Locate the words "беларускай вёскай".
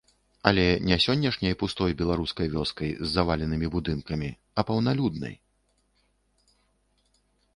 1.99-2.89